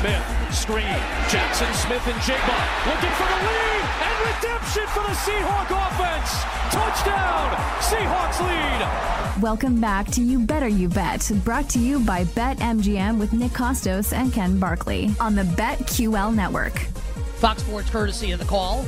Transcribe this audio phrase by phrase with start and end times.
[0.00, 0.96] Smith, screen.
[1.28, 6.42] Jaxon Smith-Njigba looking for the lead and redemption for the Seahawk offense.
[6.72, 9.42] Touchdown, Seahawks lead.
[9.42, 14.14] Welcome back to You Better You Bet, brought to you by BetMGM with Nick Kostos
[14.14, 16.78] and Ken Barkley on the BetQL network.
[17.36, 18.86] Fox Sports courtesy of the call.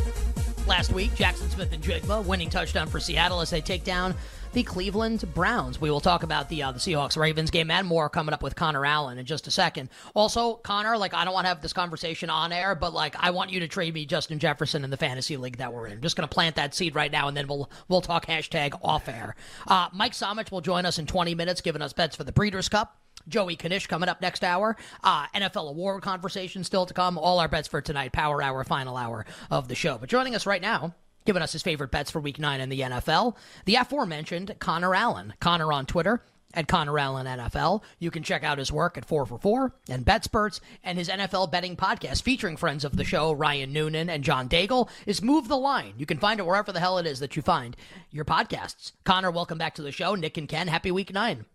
[0.67, 4.15] Last week, Jaxon Smith-Njigba winning touchdown for Seattle as they take down
[4.53, 5.81] the Cleveland Browns.
[5.81, 8.55] We will talk about the uh, the Seahawks Ravens game and more coming up with
[8.55, 9.89] Connor Allen in just a second.
[10.15, 13.31] Also, Connor, like I don't want to have this conversation on air, but like I
[13.31, 15.95] want you to trade me Justin Jefferson in the fantasy league that we're in.
[15.95, 18.79] I'm just going to plant that seed right now, and then we'll we'll talk hashtag
[18.83, 19.35] off air.
[19.67, 22.69] Uh, Mike Somich will join us in 20 minutes, giving us bets for the Breeders'
[22.69, 22.99] Cup.
[23.29, 24.77] Joey Knish coming up next hour.
[25.05, 27.17] Uh, NFL award conversation still to come.
[27.17, 29.97] All our bets for tonight, power hour, final hour of the show.
[29.99, 30.95] But joining us right now
[31.25, 33.37] giving us his favorite bets for week nine in the NFL.
[33.65, 35.35] The aforementioned Connor Allen.
[35.41, 36.23] Connor on Twitter
[36.55, 37.83] at Connor Allen NFL.
[37.99, 41.51] You can check out his work at 4 for 4 and BetSperts and his NFL
[41.51, 45.57] betting podcast featuring friends of the show, Ryan Noonan and John Daigle, is Move the
[45.57, 45.95] Line.
[45.97, 47.77] You can find it wherever the hell it is that you find
[48.11, 48.93] your podcasts.
[49.05, 50.15] Connor, welcome back to the show.
[50.15, 51.47] Nick and Ken, happy week nine.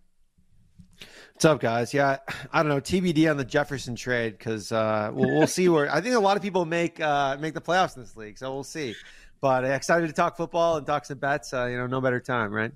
[1.34, 1.94] What's up, guys?
[1.94, 2.18] Yeah,
[2.52, 6.02] I don't know TBD on the Jefferson trade because uh, we'll, we'll see where I
[6.02, 8.64] think a lot of people make uh, make the playoffs in this league, so we'll
[8.64, 8.96] see.
[9.42, 11.54] But excited to talk football and talk some bets.
[11.54, 12.72] Uh, you know, no better time, right?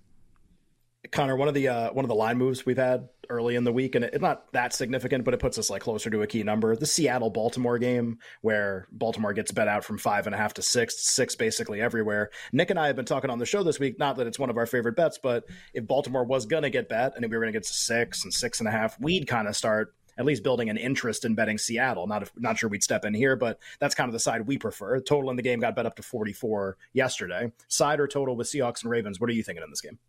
[1.11, 3.71] Connor, one of the uh, one of the line moves we've had early in the
[3.71, 6.43] week, and it's not that significant, but it puts us like closer to a key
[6.43, 6.75] number.
[6.75, 10.61] The Seattle Baltimore game, where Baltimore gets bet out from five and a half to
[10.61, 12.29] six, six basically everywhere.
[12.51, 13.97] Nick and I have been talking on the show this week.
[13.97, 17.13] Not that it's one of our favorite bets, but if Baltimore was to get bet,
[17.15, 19.47] and if we were to get to six and six and a half, we'd kind
[19.47, 22.07] of start at least building an interest in betting Seattle.
[22.07, 24.57] Not if, not sure we'd step in here, but that's kind of the side we
[24.57, 24.99] prefer.
[24.99, 27.51] Total in the game got bet up to 44 yesterday.
[27.67, 29.19] Side or total with Seahawks and Ravens.
[29.19, 29.99] What are you thinking in this game?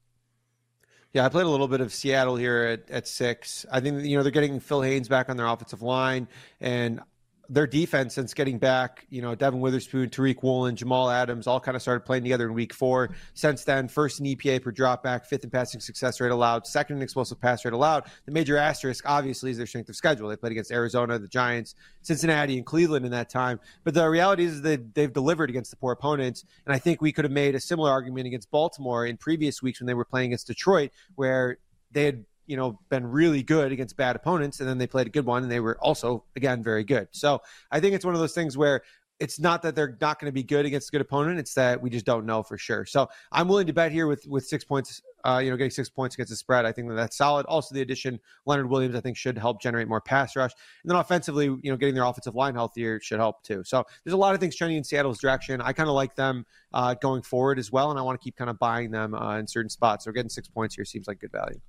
[1.12, 3.66] Yeah, I played a little bit of Seattle here at, at six.
[3.70, 6.26] I think you know they're getting Phil Haynes back on their offensive line,
[6.58, 7.00] and
[7.48, 11.76] their defense since getting back, you know, Devon Witherspoon, Tariq Woolen, Jamal Adams all kind
[11.76, 13.10] of started playing together in week four.
[13.34, 17.02] Since then, first in EPA per dropback, fifth in passing success rate allowed, second in
[17.02, 18.04] explosive pass rate allowed.
[18.26, 20.28] The major asterisk, obviously, is their strength of schedule.
[20.28, 23.60] They played against Arizona, the Giants, Cincinnati, and Cleveland in that time.
[23.84, 26.44] But the reality is that they've delivered against the poor opponents.
[26.64, 29.80] And I think we could have made a similar argument against Baltimore in previous weeks
[29.80, 31.58] when they were playing against Detroit, where
[31.90, 35.10] they had you know been really good against bad opponents and then they played a
[35.10, 38.20] good one and they were also again very good so i think it's one of
[38.20, 38.82] those things where
[39.20, 41.80] it's not that they're not going to be good against a good opponent it's that
[41.80, 44.64] we just don't know for sure so i'm willing to bet here with with six
[44.64, 46.64] points uh, you know, getting six points against the spread.
[46.64, 47.46] I think that that's solid.
[47.46, 50.52] Also, the addition Leonard Williams, I think, should help generate more pass rush.
[50.82, 53.62] And then offensively, you know, getting their offensive line healthier should help too.
[53.64, 55.60] So there's a lot of things trending in Seattle's direction.
[55.60, 58.36] I kind of like them uh, going forward as well, and I want to keep
[58.36, 60.04] kind of buying them uh, in certain spots.
[60.04, 61.60] So getting six points here seems like good value.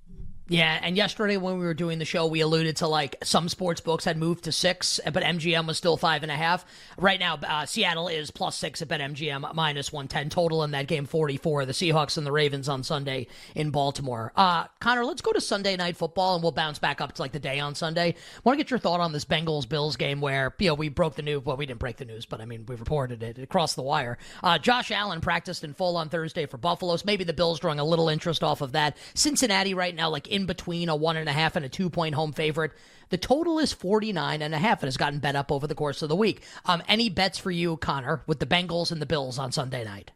[0.46, 3.80] Yeah, and yesterday when we were doing the show, we alluded to like some sports
[3.80, 6.66] books had moved to six, but MGM was still five and a half.
[6.98, 11.06] Right now, uh, Seattle is plus six at MGM, minus 110 total in that game
[11.06, 11.64] 44.
[11.64, 14.32] The Seahawks and the Ravens on Sunday in Baltimore.
[14.36, 17.32] Uh, Connor, let's go to Sunday night football and we'll bounce back up to like
[17.32, 18.14] the day on Sunday.
[18.44, 21.14] Want to get your thought on this Bengals Bills game where, you know, we broke
[21.14, 21.42] the news.
[21.42, 24.18] Well, we didn't break the news, but I mean, we reported it across the wire.
[24.42, 26.96] Uh, Josh Allen practiced in full on Thursday for Buffalo.
[26.96, 28.98] So maybe the Bills drawing a little interest off of that.
[29.14, 32.16] Cincinnati right now, like in between a one and a half and a two point
[32.16, 32.72] home favorite.
[33.10, 36.02] The total is 49 and a half and has gotten bet up over the course
[36.02, 36.42] of the week.
[36.64, 40.10] Um, any bets for you, Connor, with the Bengals and the Bills on Sunday night?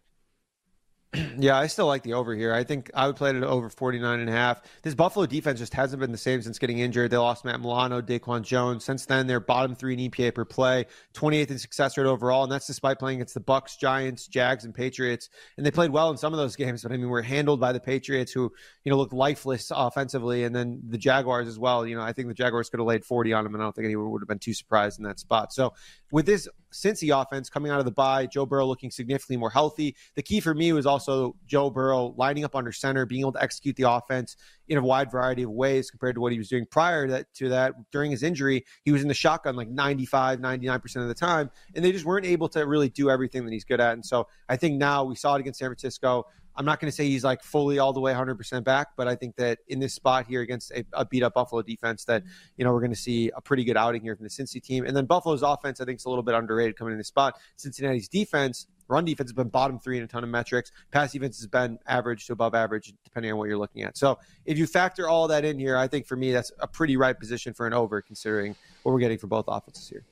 [1.41, 2.53] Yeah, I still like the over here.
[2.53, 4.61] I think I would play it at over 49 and a half.
[4.83, 7.13] This Buffalo defense just hasn't been the same since getting injured.
[7.13, 8.85] They lost Matt Milano, Daquan Jones.
[8.85, 12.51] Since then, they're bottom three in EPA per play, 28th in success rate overall, and
[12.51, 15.31] that's despite playing against the Bucs, Giants, Jags, and Patriots.
[15.57, 17.73] And they played well in some of those games, but I mean, we're handled by
[17.73, 18.53] the Patriots, who
[18.85, 21.87] you know look lifeless offensively, and then the Jaguars as well.
[21.87, 23.75] You know, I think the Jaguars could have laid 40 on them, and I don't
[23.75, 25.53] think anyone would have been too surprised in that spot.
[25.53, 25.73] So
[26.11, 29.97] with this Cincy offense coming out of the bye, Joe Burrow looking significantly more healthy.
[30.15, 33.43] The key for me was also Joe Burrow lining up under center, being able to
[33.43, 34.37] execute the offense
[34.69, 37.35] in a wide variety of ways compared to what he was doing prior to that,
[37.35, 37.75] to that.
[37.91, 41.85] During his injury, he was in the shotgun like 95, 99% of the time, and
[41.85, 43.95] they just weren't able to really do everything that he's good at.
[43.95, 46.27] And so I think now we saw it against San Francisco.
[46.59, 49.15] I'm not going to say he's like fully all the way 100% back, but I
[49.15, 52.25] think that in this spot here against a, a beat up Buffalo defense, that
[52.57, 54.85] you know we're going to see a pretty good outing here from the Cincy team.
[54.85, 57.39] And then Buffalo's offense, I think, is a little bit underrated coming in this spot.
[57.55, 60.73] Cincinnati's defense, run defense has been bottom three in a ton of metrics.
[60.91, 63.97] Pass defense has been average to above average, depending on what you're looking at.
[63.97, 66.97] So if you factor all that in here, I think for me that's a pretty
[66.97, 70.05] right position for an over, considering what we're getting for both offenses here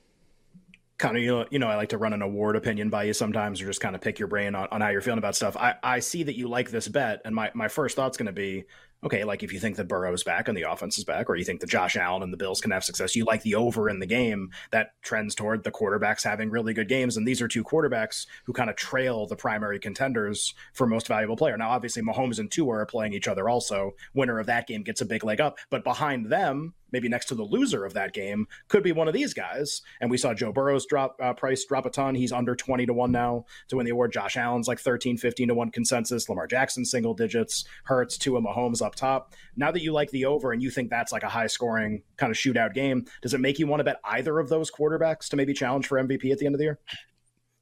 [0.98, 3.12] kind of you know, you know I like to run an award opinion by you
[3.12, 5.56] sometimes or just kind of pick your brain on, on how you're feeling about stuff.
[5.56, 8.32] I, I see that you like this bet and my, my first thought's going to
[8.32, 8.64] be
[9.06, 11.44] okay, like if you think that Burrow's back and the offense is back, or you
[11.44, 14.00] think that Josh Allen and the Bills can have success, you like the over in
[14.00, 17.16] the game that trends toward the quarterbacks having really good games.
[17.16, 21.36] And these are two quarterbacks who kind of trail the primary contenders for most valuable
[21.36, 21.56] player.
[21.56, 23.92] Now, obviously, Mahomes and Tua are playing each other also.
[24.12, 25.58] Winner of that game gets a big leg up.
[25.70, 29.14] But behind them, maybe next to the loser of that game, could be one of
[29.14, 29.82] these guys.
[30.00, 32.14] And we saw Joe Burrow's drop uh, price drop a ton.
[32.14, 34.12] He's under 20 to 1 now to win the award.
[34.12, 36.28] Josh Allen's like 13, 15 to 1 consensus.
[36.28, 37.64] Lamar Jackson single digits.
[37.84, 39.34] Hurts, Tua, Mahomes up top.
[39.56, 42.30] Now that you like the over and you think that's like a high scoring kind
[42.30, 45.36] of shootout game, does it make you want to bet either of those quarterbacks to
[45.36, 46.78] maybe challenge for MVP at the end of the year?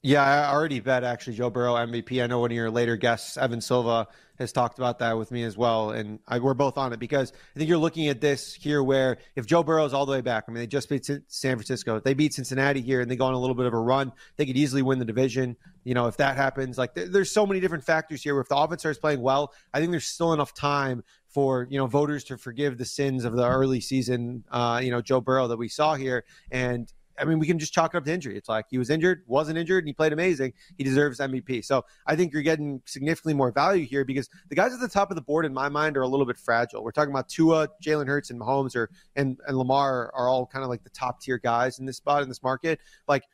[0.06, 2.22] Yeah, I already bet actually Joe Burrow MVP.
[2.22, 4.06] I know one of your later guests, Evan Silva,
[4.38, 7.32] has talked about that with me as well, and I, we're both on it because
[7.32, 10.20] I think you're looking at this here where if Joe Burrow is all the way
[10.20, 13.25] back, I mean they just beat San Francisco, they beat Cincinnati here, and they go
[13.25, 15.56] on a little bit of a run, they could easily win the division.
[15.84, 18.34] You know, if that happens, like there's so many different factors here.
[18.34, 21.02] Where if the offense starts playing well, I think there's still enough time
[21.34, 25.02] for you know voters to forgive the sins of the early season, uh, you know
[25.02, 28.04] Joe Burrow that we saw here, and I mean, we can just chalk it up
[28.04, 28.36] to injury.
[28.36, 30.52] It's like he was injured, wasn't injured, and he played amazing.
[30.76, 31.64] He deserves MVP.
[31.64, 35.10] So I think you're getting significantly more value here because the guys at the top
[35.10, 36.82] of the board, in my mind, are a little bit fragile.
[36.82, 40.64] We're talking about Tua, Jalen Hurts, and Mahomes, or and and Lamar are all kind
[40.64, 42.81] of like the top tier guys in this spot in this market.
[43.06, 43.25] Like,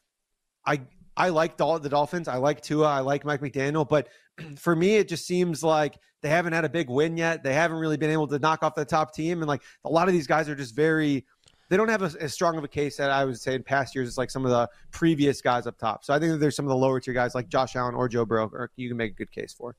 [0.67, 0.82] I
[1.17, 2.29] I like the, the Dolphins.
[2.29, 2.88] I like Tua.
[2.88, 3.88] I like Mike McDaniel.
[3.88, 4.08] But
[4.58, 7.42] for me, it just seems like they haven't had a big win yet.
[7.42, 10.08] They haven't really been able to knock off the top team, and like a lot
[10.08, 11.25] of these guys are just very
[11.70, 13.94] they don't have a, as strong of a case that I would say in past
[13.94, 16.04] years as like some of the previous guys up top.
[16.04, 18.26] So I think there's some of the lower tier guys like Josh Allen or Joe
[18.26, 19.76] Burrow, you can make a good case for.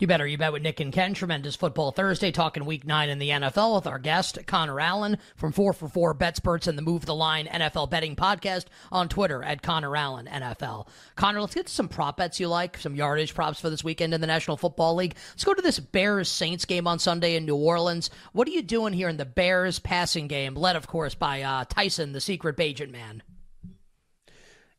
[0.00, 1.12] You better you bet with Nick and Ken.
[1.12, 5.50] Tremendous football Thursday, talking Week Nine in the NFL with our guest Connor Allen from
[5.50, 9.60] Four for Four BetSperts and the Move the Line NFL Betting Podcast on Twitter at
[9.60, 10.86] Connor Allen NFL.
[11.16, 14.14] Connor, let's get to some prop bets you like, some yardage props for this weekend
[14.14, 15.16] in the National Football League.
[15.32, 18.08] Let's go to this Bears Saints game on Sunday in New Orleans.
[18.32, 21.64] What are you doing here in the Bears passing game, led of course by uh,
[21.64, 23.24] Tyson, the secret Bagent man?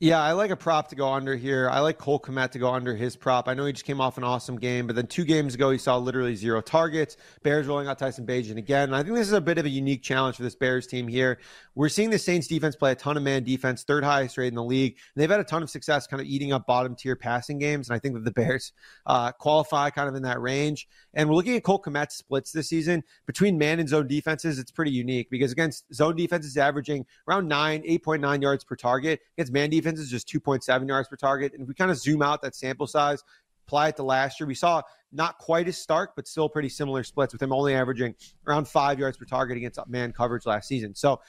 [0.01, 1.69] Yeah, I like a prop to go under here.
[1.69, 3.49] I like Cole Kmet to go under his prop.
[3.49, 5.77] I know he just came off an awesome game, but then two games ago he
[5.77, 7.17] saw literally zero targets.
[7.43, 8.83] Bears rolling out Tyson Bagent again.
[8.83, 11.09] And I think this is a bit of a unique challenge for this Bears team
[11.09, 11.37] here.
[11.75, 14.55] We're seeing the Saints defense play a ton of man defense, third highest rate in
[14.55, 14.95] the league.
[15.15, 17.89] And they've had a ton of success kind of eating up bottom tier passing games.
[17.89, 18.71] And I think that the Bears
[19.05, 20.87] uh, qualify kind of in that range.
[21.13, 24.59] And we're looking at Cole Kmet splits this season between man and zone defenses.
[24.59, 29.19] It's pretty unique because against zone defenses averaging around nine, 8.9 yards per target.
[29.37, 31.53] Against man defense is just 2.7 yards per target.
[31.53, 33.23] And if we kind of zoom out that sample size,
[33.65, 34.81] apply it to last year, we saw
[35.11, 38.15] not quite as stark, but still pretty similar splits with him only averaging
[38.47, 40.93] around five yards per target against man coverage last season.
[40.93, 41.21] So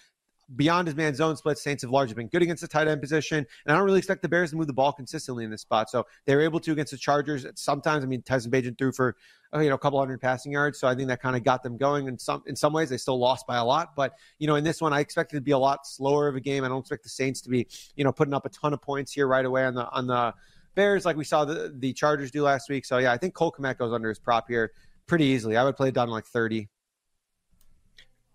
[0.56, 3.38] beyond his man zone splits, Saints have largely been good against the tight end position.
[3.38, 5.90] And I don't really expect the Bears to move the ball consistently in this spot.
[5.90, 7.46] So they were able to against the Chargers.
[7.54, 9.16] Sometimes, I mean, Tyson Bagent threw for
[9.54, 10.78] uh, you know a couple hundred passing yards.
[10.78, 12.08] So I think that kind of got them going.
[12.08, 13.94] In some in some ways, they still lost by a lot.
[13.96, 16.36] But you know, in this one, I expect it to be a lot slower of
[16.36, 16.64] a game.
[16.64, 17.66] I don't expect the Saints to be
[17.96, 20.34] you know putting up a ton of points here right away on the on the
[20.74, 22.84] Bears like we saw the the Chargers do last week.
[22.84, 24.72] So yeah, I think Cole Kmet goes under his prop here
[25.06, 25.56] pretty easily.
[25.56, 26.68] I would play it down like thirty.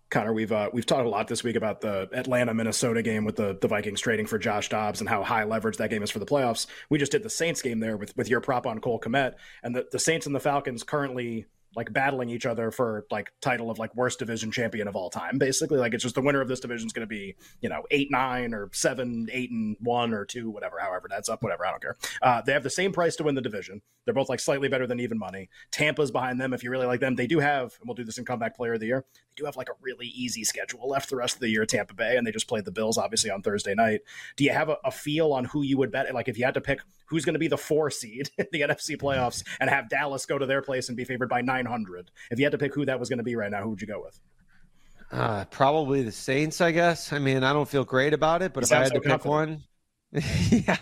[0.08, 3.36] Connor, we've uh, we've talked a lot this week about the Atlanta Minnesota game with
[3.36, 6.20] the the Vikings trading for Josh Dobbs and how high leverage that game is for
[6.20, 6.66] the playoffs.
[6.90, 9.74] We just did the Saints game there with with your prop on Cole Kmet, and
[9.74, 13.78] the, the Saints and the Falcons currently like battling each other for like title of
[13.78, 15.78] like worst division champion of all time basically.
[15.78, 18.10] Like it's just the winner of this division is going to be you know eight
[18.10, 21.82] nine or seven eight and one or two whatever however that's up whatever i don't
[21.82, 21.96] care.
[22.22, 23.82] Uh, they have the same price to win the division.
[24.04, 25.50] They're both like slightly better than even money.
[25.70, 27.14] Tampa's behind them if you really like them.
[27.14, 29.44] They do have and we'll do this in comeback player of the year they do
[29.44, 32.26] have like a really easy schedule left the rest of the year tampa bay and
[32.26, 34.00] they just played the bills obviously on thursday night.
[34.36, 36.12] Do you have a, a feel on who you would bet?
[36.14, 38.62] Like if you had to pick who's going to be the four seed in the
[38.62, 42.10] nfc playoffs and have dallas go to their place and be favored by nine 900.
[42.30, 43.80] If you had to pick who that was going to be right now, who would
[43.80, 44.18] you go with?
[45.10, 47.12] Uh, probably the Saints, I guess.
[47.12, 49.24] I mean, I don't feel great about it, but if I had so to pick
[49.24, 49.62] one,
[50.12, 50.76] yeah,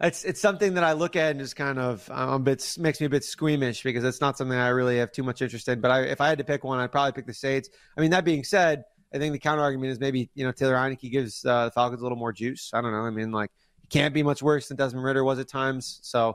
[0.00, 2.08] it's it's something that I look at and just kind of
[2.44, 5.42] bit makes me a bit squeamish because it's not something I really have too much
[5.42, 5.80] interest in.
[5.80, 7.68] But I, if I had to pick one, I'd probably pick the Saints.
[7.96, 10.74] I mean, that being said, I think the counter argument is maybe you know Taylor
[10.74, 12.70] Heinicke gives uh, the Falcons a little more juice.
[12.72, 13.02] I don't know.
[13.02, 13.50] I mean, like
[13.82, 15.98] it can't be much worse than Desmond Ridder was at times.
[16.02, 16.34] So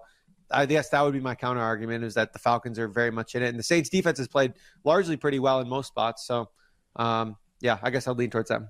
[0.53, 3.35] I guess that would be my counter argument is that the Falcons are very much
[3.35, 4.53] in it, and the Saints defense has played
[4.83, 6.25] largely pretty well in most spots.
[6.25, 6.49] So,
[6.95, 8.69] um, yeah, I guess I'll lean towards them.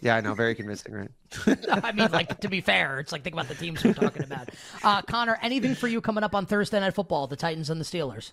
[0.00, 1.10] Yeah, I know, very convincing, right?
[1.82, 4.50] I mean, like to be fair, it's like think about the teams we're talking about.
[4.84, 7.26] Uh, Connor, anything for you coming up on Thursday Night Football?
[7.26, 8.32] The Titans and the Steelers.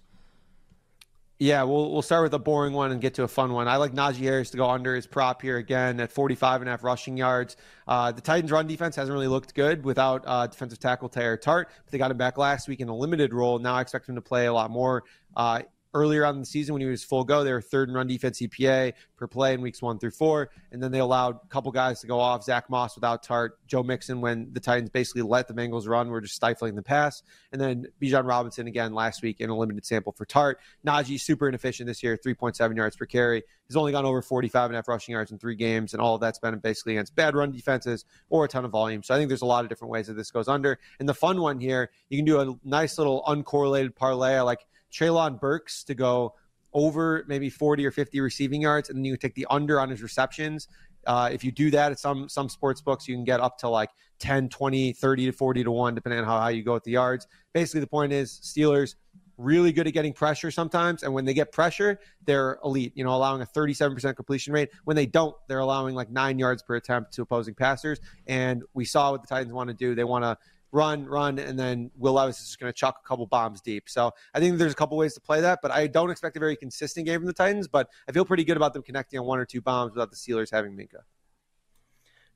[1.37, 3.67] Yeah, we'll we'll start with a boring one and get to a fun one.
[3.67, 6.71] I like Najee Harris to go under his prop here again at 45 and a
[6.71, 7.57] half rushing yards.
[7.85, 11.69] Uh, the Titans' run defense hasn't really looked good without uh, defensive tackle Teair Tart.
[11.83, 13.59] But they got him back last week in a limited role.
[13.59, 15.03] Now I expect him to play a lot more.
[15.35, 15.63] Uh,
[15.95, 17.43] earlier on in the season when he was full go.
[17.43, 20.49] They were third in run defense EPA per play in weeks one through four.
[20.71, 23.81] And then they allowed a couple guys to go off Zach Moss without Tart, Joe
[23.81, 27.23] Mixon when the Titans basically let the Bengals run, were just stifling the pass.
[27.53, 30.59] And then Bijan Robinson again last week in a limited sample for Tart.
[30.85, 33.43] Najee super inefficient this year, 3.7 yards per carry.
[33.67, 36.15] He's only gone over 45 and a half rushing yards in three games, and all
[36.15, 39.01] of that's been basically against bad run defenses or a ton of volume.
[39.01, 40.77] So I think there's a lot of different ways that this goes under.
[40.99, 44.35] And the fun one here, you can do a nice little uncorrelated parlay.
[44.35, 46.35] I like Treylon Burks to go
[46.73, 50.01] over maybe 40 or 50 receiving yards, and then you take the under on his
[50.01, 50.67] receptions.
[51.07, 53.69] Uh, if you do that at some some sports books, you can get up to
[53.69, 56.83] like 10, 20, 30 to 40 to 1, depending on how high you go with
[56.83, 57.27] the yards.
[57.53, 58.95] Basically, the point is Steelers
[59.37, 61.03] really good at getting pressure sometimes.
[61.03, 64.69] And when they get pressure, they're elite, you know, allowing a 37% completion rate.
[64.85, 67.99] When they don't, they're allowing like nine yards per attempt to opposing passers.
[68.27, 69.95] And we saw what the Titans want to do.
[69.95, 70.37] They want to
[70.75, 73.89] run, run, and then Will Levis is just going to chuck a couple bombs deep.
[73.89, 76.39] So I think there's a couple ways to play that, but I don't expect a
[76.39, 77.67] very consistent game from the Titans.
[77.67, 80.17] But I feel pretty good about them connecting on one or two bombs without the
[80.17, 81.03] Steelers having Minkah.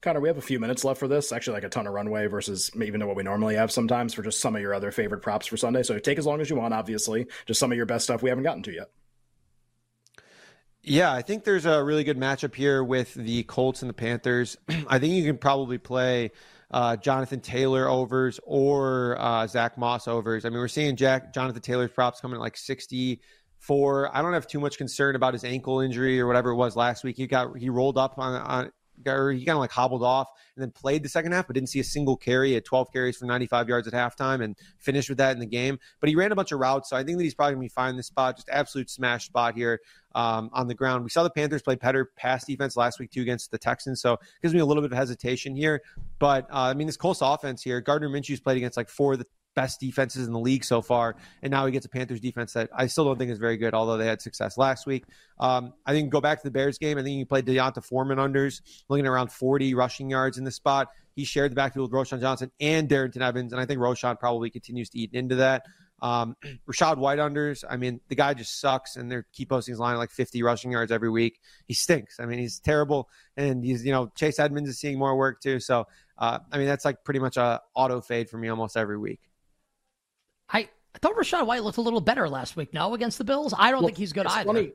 [0.02, 1.34] Connor, we have a few minutes left for this.
[1.34, 4.40] Actually, like a ton of runway versus even what we normally have sometimes for just
[4.40, 5.84] some of your other favorite props for Sunday.
[5.84, 7.28] So take as long as you want, obviously.
[7.46, 8.90] Just some of your best stuff we haven't gotten to yet.
[10.82, 14.56] Yeah, I think there's a really good matchup here with the Colts and the Panthers.
[14.88, 16.32] I think you can probably play
[16.72, 20.46] uh, Jonathan Taylor overs or uh, Zach Moss overs.
[20.46, 24.16] I mean, we're seeing Jack Jonathan Taylor's props coming at like 64.
[24.16, 27.04] I don't have too much concern about his ankle injury or whatever it was last
[27.04, 27.18] week.
[27.18, 28.72] He got he rolled up on, on
[29.06, 31.70] or he kind of like hobbled off and then played the second half, but didn't
[31.70, 32.56] see a single carry.
[32.56, 35.80] at 12 carries for 95 yards at halftime and finished with that in the game.
[36.00, 37.72] But he ran a bunch of routes, so I think that he's probably going to
[37.72, 38.36] be fine in this spot.
[38.36, 39.80] Just absolute smash spot here
[40.16, 41.04] um, on the ground.
[41.04, 44.14] We saw the Panthers play better pass defense last week too against the Texans, so
[44.14, 45.82] it gives me a little bit of hesitation here.
[46.20, 49.20] But uh, I mean, this Colts offense here, Gardner Minshew's played against like four of
[49.20, 49.26] the
[49.56, 52.70] best defenses in the league so far, and now he gets a Panthers defense that
[52.76, 55.06] I still don't think is very good, although they had success last week.
[55.40, 56.98] Um, I think go back to the Bears game.
[56.98, 60.52] I think you played D'Onta Foreman unders, looking at around 40 rushing yards in the
[60.52, 60.88] spot.
[61.16, 64.50] He shared the backfield with Roschon Johnson and Darrynton Evans, and I think Roschon probably
[64.50, 65.64] continues to eat into that.
[66.02, 66.36] Um,
[66.70, 67.64] Rachaad White unders.
[67.70, 70.72] I mean, the guy just sucks, and they keep posting his line like 50 rushing
[70.72, 71.40] yards every week.
[71.66, 72.20] He stinks.
[72.20, 75.60] I mean, he's terrible, and he's you know Chase Edmonds is seeing more work too.
[75.60, 75.86] So,
[76.18, 79.20] uh, I mean, that's like pretty much a auto fade for me almost every week.
[80.52, 82.74] I, I thought Rachaad White looked a little better last week.
[82.74, 84.48] No, against the Bills, I don't well, think he's good either.
[84.48, 84.74] Funny.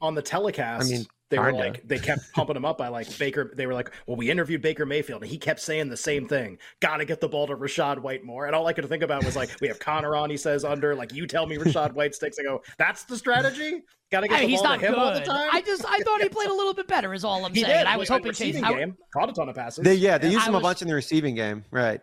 [0.00, 1.52] On the telecast, I mean, they Kinda.
[1.52, 3.52] were like they kept pumping him up by like Baker.
[3.54, 6.58] They were like, "Well, we interviewed Baker Mayfield, and he kept saying the same thing:
[6.80, 9.24] Got to get the ball to Rachaad White more." And all I could think about
[9.24, 12.14] was like, "We have Connor on." He says under like, "You tell me Rachaad White
[12.14, 14.92] sticks." I go, "That's the strategy." Got to get I mean, the ball to him
[14.92, 14.98] good.
[14.98, 15.50] all the time.
[15.52, 17.12] I just I thought he played a little bit better.
[17.12, 17.78] Is all I'm he saying.
[17.78, 17.86] Did.
[17.86, 19.84] I was hoping Chase game I, caught a ton of passes.
[19.84, 22.00] They, yeah, they used him was, a bunch in the receiving game, right?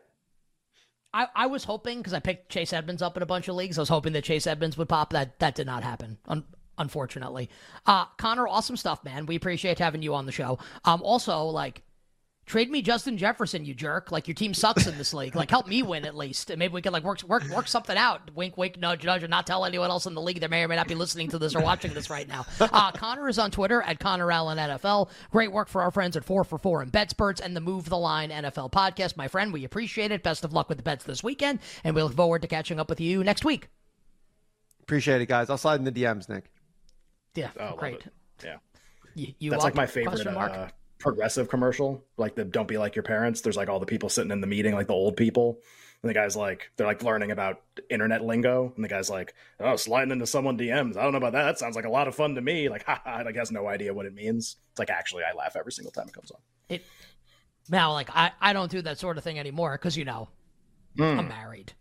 [1.15, 3.77] I, I was hoping because I picked Chase Edmonds up in a bunch of leagues.
[3.77, 5.11] I was hoping that Chase Edmonds would pop.
[5.11, 6.17] That that did not happen.
[6.27, 6.43] Un-
[6.77, 7.49] unfortunately,
[7.85, 9.25] uh, Connor, awesome stuff, man.
[9.25, 10.59] We appreciate having you on the show.
[10.83, 11.83] Um, also like
[12.45, 14.11] Trade me Justin Jefferson, you jerk.
[14.11, 15.35] Like your team sucks in this league.
[15.35, 16.51] Like help me win at least.
[16.51, 18.29] And maybe we can like work work work something out.
[18.35, 20.67] Wink, wink, nudge, nudge, and not tell anyone else in the league that may or
[20.67, 22.45] may not be listening to this or watching this right now.
[22.59, 25.09] Uh, Connor is on Twitter at Connor Allen NFL.
[25.31, 27.97] Great work for our friends at Four for Four and BetSperts and the Move the
[27.97, 29.17] Line NFL podcast.
[29.17, 30.21] My friend, we appreciate it.
[30.21, 32.89] Best of luck with the bets this weekend, and we look forward to catching up
[32.89, 33.69] with you next week.
[34.81, 35.49] Appreciate it, guys.
[35.49, 36.45] I'll slide in the DMs, Nick.
[37.33, 38.03] Yeah, oh, great.
[38.43, 38.57] Yeah,
[39.15, 40.27] you, you that's like my favorite.
[40.27, 40.67] Uh,
[40.99, 44.31] progressive commercial, like the "Don't be like your parents." There's like all the people sitting
[44.31, 45.59] in the meeting, like the old people,
[46.01, 49.75] and the guy's like, they're like learning about internet lingo, and the guy's like, "Oh,
[49.75, 50.97] sliding into someone DMs.
[50.97, 51.43] I don't know about that.
[51.43, 53.93] That sounds like a lot of fun to me." Like, ha like has no idea
[53.93, 54.57] what it means.
[54.71, 56.39] It's like actually, I laugh every single time it comes on.
[56.69, 56.85] It
[57.69, 60.29] now, like I, I don't do that sort of thing anymore because you know,
[60.97, 61.17] mm.
[61.17, 61.73] I'm married.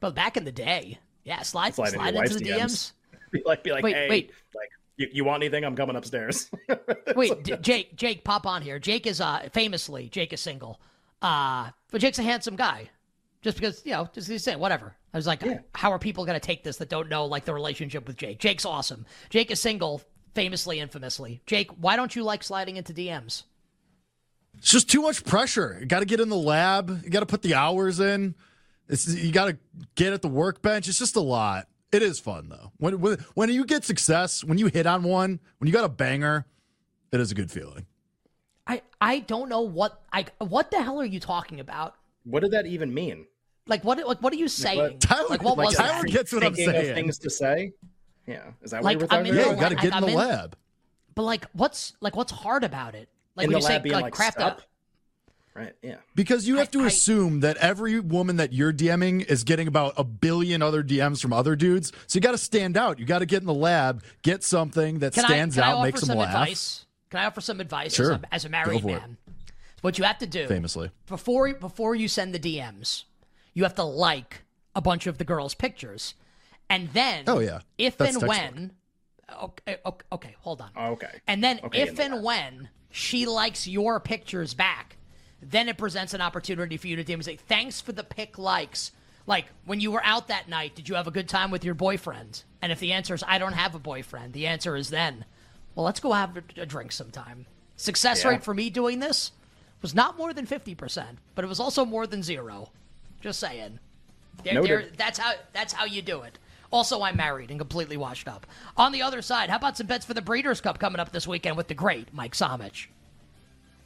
[0.00, 2.58] But back in the day, yeah, slide slide, slide into, the DMs.
[2.60, 2.92] DMs.
[3.32, 5.64] Be like, be like, wait, hey, wait, like you, you want anything?
[5.64, 6.50] I'm coming upstairs.
[7.16, 8.78] Wait, D- Jake, Jake, pop on here.
[8.78, 10.80] Jake is uh famously Jake is single,
[11.22, 12.90] uh, but Jake's a handsome guy.
[13.42, 14.96] Just because you know, just he's saying whatever.
[15.12, 15.58] I was like, yeah.
[15.74, 18.40] how are people going to take this that don't know like the relationship with Jake?
[18.40, 19.06] Jake's awesome.
[19.30, 20.02] Jake is single,
[20.34, 21.40] famously, infamously.
[21.46, 23.44] Jake, why don't you like sliding into DMs?
[24.58, 25.78] It's just too much pressure.
[25.78, 27.02] You got to get in the lab.
[27.04, 28.34] You got to put the hours in.
[28.88, 29.58] It's, you got to
[29.94, 30.88] get at the workbench.
[30.88, 31.68] It's just a lot.
[31.94, 32.72] It is fun though.
[32.78, 35.88] When, when when you get success, when you hit on one, when you got a
[35.88, 36.44] banger,
[37.12, 37.86] it is a good feeling.
[38.66, 41.94] I I don't know what I what the hell are you talking about?
[42.24, 43.26] What did that even mean?
[43.68, 44.78] Like what like what are you saying?
[44.78, 46.10] Like, Tyler, like what like, was Tyler that?
[46.10, 46.94] gets what I'm saying.
[46.96, 47.72] things to say.
[48.26, 49.46] Yeah, is that like, what you were talking about?
[49.46, 50.56] Yeah, you got to get in the in, lab.
[51.14, 53.08] But like, what's like what's hard about it?
[53.36, 54.62] Like in when you say like, like crap.
[55.54, 55.74] Right?
[55.82, 55.96] Yeah.
[56.14, 59.94] Because you have to I- assume that every woman that you're DMing is getting about
[59.96, 61.92] a billion other DMs from other dudes.
[62.06, 62.98] So you got to stand out.
[62.98, 65.72] You got to get in the lab, get something that Can stands I, can I
[65.72, 66.28] out, offer makes them some laugh.
[66.28, 66.86] advice?
[67.10, 68.12] Can I offer some advice Sure.
[68.14, 68.92] as, a, as a married for it.
[68.92, 69.16] man?
[69.82, 70.90] What you have to do Famously.
[71.06, 73.04] before before you send the DMs,
[73.52, 74.42] you have to like
[74.74, 76.14] a bunch of the girls' pictures,
[76.70, 77.60] and then Oh, yeah.
[77.76, 78.72] if That's and when,
[79.42, 81.20] okay, eh, okay, okay, hold on, Okay.
[81.28, 82.22] and then Okay, if and that.
[82.22, 84.96] when she likes your pictures back,
[85.42, 88.38] then it presents an opportunity for you to DM and say, "Thanks for the pick
[88.38, 88.92] likes."
[89.26, 91.74] Like when you were out that night, did you have a good time with your
[91.74, 92.44] boyfriend?
[92.60, 95.24] And if the answer is I don't have a boyfriend, the answer is then,
[95.74, 97.46] well, let's go have a, a drink sometime.
[97.76, 98.30] Success Yeah.
[98.30, 99.32] rate for me doing this
[99.82, 102.70] was not more than fifty percent, but it was also more than zero.
[103.20, 103.78] Just saying.
[104.42, 104.68] There- Noted.
[104.70, 106.38] there- that's how that's how you do it.
[106.70, 108.46] Also, I'm married and completely washed up.
[108.76, 111.26] On the other side, how about some bets for the Breeders' Cup coming up this
[111.26, 112.86] weekend with the great Mike Somich?